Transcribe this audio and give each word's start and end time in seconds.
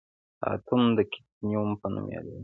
دا 0.41 0.47
اتوم 0.55 0.83
د 0.97 0.99
کتیون 1.11 1.69
په 1.79 1.87
نوم 1.93 2.05
یادیږي. 2.15 2.39